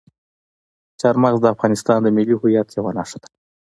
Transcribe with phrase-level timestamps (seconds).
[1.01, 3.29] چار مغز د افغانستان د ملي هویت یوه نښه ده.